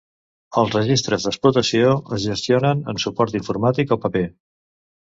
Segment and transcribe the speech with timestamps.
[0.61, 4.27] Els registres d'explotació es gestionen en suport informàtic o paper.